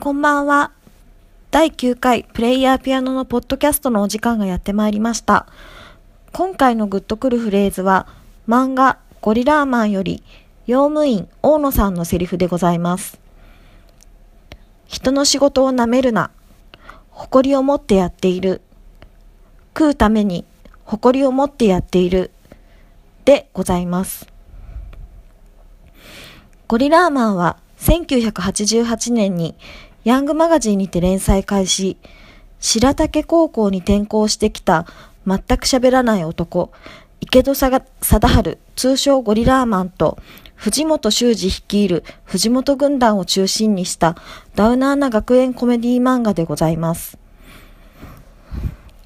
[0.00, 0.72] こんばんは。
[1.50, 5.46] 第9回プレイヤーピアノのポッドキャストのお時間がやってまいりました。
[6.32, 8.06] 今回のグッとくるフレーズは
[8.48, 10.22] 漫画ゴリラーマンより
[10.66, 13.20] 用務員大野さんのセリフでございます。
[14.86, 16.30] 人の仕事をなめるな。
[17.10, 18.62] 誇りを持ってやっている。
[19.76, 20.46] 食うために
[20.86, 22.30] 誇りを持ってやっている。
[23.26, 24.26] でございます。
[26.68, 29.56] ゴリラーマンは1988年に
[30.02, 31.98] ヤングマガジンにて連載開始、
[32.58, 34.86] 白竹高校に転校してきた
[35.26, 36.72] 全く喋らない男、
[37.20, 37.82] 池戸貞
[38.42, 40.16] 治、通称ゴリラーマンと、
[40.54, 44.16] 藤本修二率いる藤本軍団を中心にした
[44.54, 47.18] ダウナーな学園コメディ漫画でございます。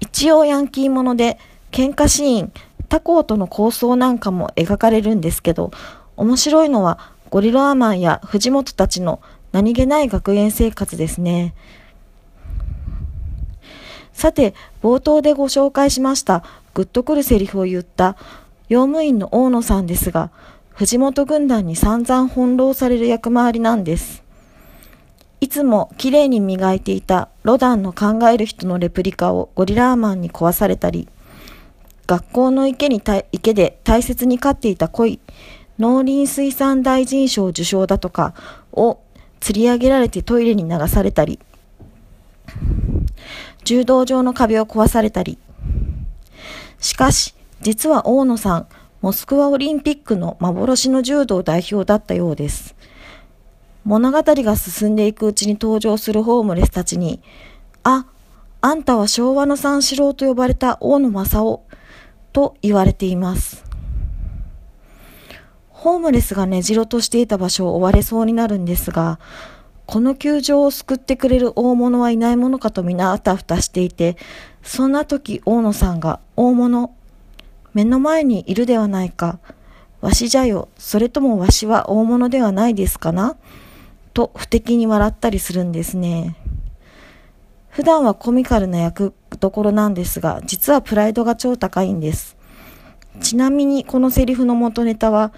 [0.00, 1.38] 一応ヤンキーもので、
[1.70, 2.52] 喧嘩シーン、
[2.90, 5.70] 他校との構想なんかも描かれるんですけど、
[6.18, 6.98] 面白いのは
[7.30, 11.54] ゴリラーマンや藤本たちの何気ない学園生活ですね。
[14.12, 18.16] さて、冒頭でご紹介しましたグッとくるセリフを言った
[18.68, 20.30] 用務員の大野さんですが、
[20.70, 24.22] 藤本軍団に散々翻弄される役回りなんです。
[25.40, 31.08] いつも綺麗に磨いていたロダンの考える人のレプリカをゴリラーマンに壊されたり、
[32.06, 35.20] 学校の池に池で大切に飼っていた鯉、
[35.78, 38.34] 農林水産大臣賞受賞だとか
[38.72, 38.98] を
[39.42, 41.40] 釣り上げられてトイレに流されたり、
[43.64, 45.36] 柔道場の壁を壊されたり。
[46.78, 48.66] しかし、実は大野さん、
[49.00, 52.76] モスクワオリンピックの幻の柔道代表だったようです。
[53.84, 57.20] 物語が進んでいくうちに登場するホームレスたちに、
[57.82, 58.06] あ、
[58.60, 61.64] あんたは昭和の三四郎と呼ばれた大野正夫
[62.32, 63.71] と言われています。
[65.82, 69.18] ホームレスが根城としていた場所を追われそうになるんですが、
[69.84, 74.16] この球場を救ってくれる大物はいないものかと皆あたふたしていて、
[74.62, 76.94] そんな時大野さんが大物、
[77.74, 79.40] 目の前にいるではないか、
[80.00, 83.34] わしじゃよ、それともわしは大物ではないですかな？
[84.14, 86.36] と不敵に笑ったりするんですね。
[87.70, 92.36] 普段はコミカルな役どころなんですが、実はプライドが超高いんです。
[93.20, 95.32] ちなみにこのセリフの元ネタは、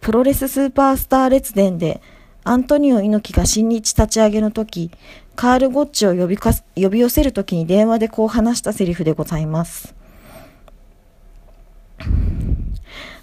[0.00, 2.00] プロレススーパースター列伝で、
[2.44, 4.90] アントニオ猪木が新日立ち上げの時、
[5.34, 9.94] カール・ゴッチを呼びか呼び寄せる時に電話でこう話したセリフでございます。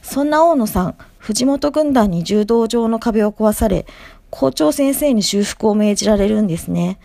[0.01, 3.85] そんな大野さん、藤本軍団に柔道場の壁を壊され、
[4.29, 6.99] 校長先生に修復を命じられるんですね。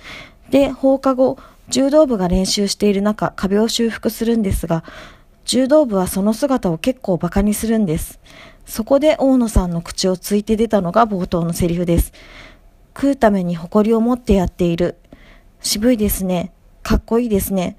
[0.51, 4.83] で、放課後、柔道部が練習している中、壁を修復するんですが、
[5.49, 8.21] 柔道部はその姿を結構馬鹿にするんです。
[8.67, 12.13] そこで大野さんの口をついて出たのが冒頭のセリフです。
[12.95, 14.97] 食うために誇りを持ってやっている。
[15.63, 16.53] 渋いですね。
[16.83, 17.79] かっこいいですね。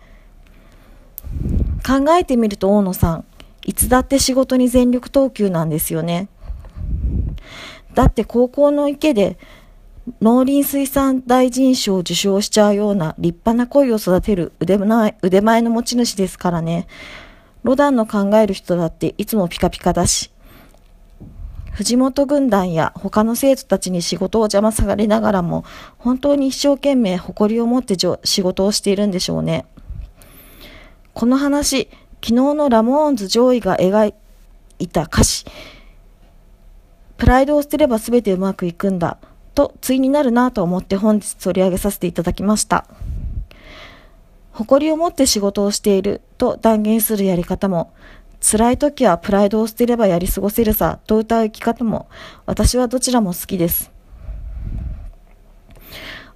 [1.85, 3.25] 考えてみると大野さん、
[3.63, 6.27] いつだって仕事に全力投球なんですよね。
[7.93, 9.37] だって高校の池で
[10.23, 16.87] 農林水産大臣賞を受賞しちゃうような立派な恋を育てる腕前腕前の持ち主ですからね。
[17.63, 20.31] ロダンの考える人だっていつもピカピカだし。
[21.71, 25.63] 藤本軍団や他の生徒たちに仕事を邪魔されながらも、
[25.97, 29.65] 本当に一生懸命誇りを持って仕事をしているんでしょうね。
[31.13, 31.89] この話、
[32.21, 34.13] 昨日のラモーンズ上位が描
[34.79, 35.45] いた歌詞、
[37.15, 39.17] プライドを捨てれば全てうまくいくんだ、
[39.55, 42.85] と対になるなと思って本日取り上げさせていただきました。
[44.59, 47.93] 誇りを持って仕事をしていると断言するやり方も、
[48.41, 52.09] 辛い時はプライドを捨てればやり過ごせるさと歌う生き方も
[52.45, 53.89] 私はどちらも好きです。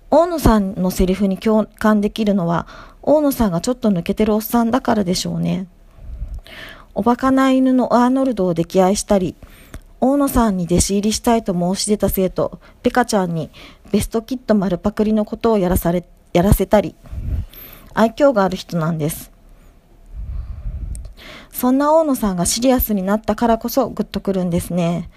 [0.10, 2.66] 大野さんのセリフに共感できるのは
[3.02, 5.68] 大野さんがちょっと抜けてるおっさんだからでしょうね。
[6.96, 9.36] おバカな犬のアーノルドを溺愛したり、
[10.00, 13.50] 大野さんに弟子入りしたいと申し出た生徒、ペカちゃんに
[13.92, 16.96] ベストキット丸パクリのことをやらされ、やらせたり、
[17.94, 19.32] 愛嬌がある人なんです。
[21.52, 25.10] そんな大野さんがシリアスになったからこそグッとくるんですね。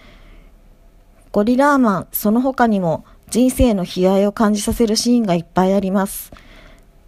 [1.33, 6.33] ゴリラーマン、その他にも人生の悲哀を感じさせるシーンがいっぱいあります。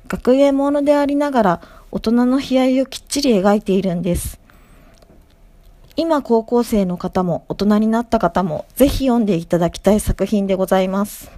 [0.08, 1.60] 学園ものでありながら
[1.90, 4.40] 大人の悲哀をきっちり描いているんです。
[5.96, 11.30] 今高校生の方も大人になった方もぜひ読んでいただきたい作品でございます。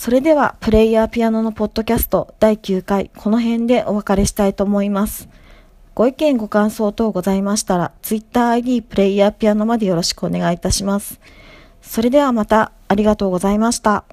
[0.00, 5.28] それではプレイヤーピアノのポッドキャスト第9回この辺でお別れしたいと思います。
[5.94, 11.20] ご意見ご感想等ございましたら、TwitterID プレイヤーピアノまでよろしくお願いいたします。
[11.82, 14.04] それではまたありがとうございました。